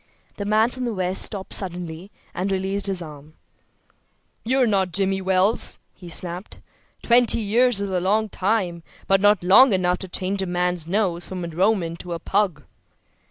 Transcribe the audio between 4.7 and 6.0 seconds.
Jimmy Wells,"